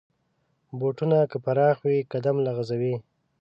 بوټونه 0.79 1.17
که 1.31 1.37
پراخ 1.45 1.77
وي، 1.87 1.99
قدم 2.11 2.35
لغزوي. 2.45 2.95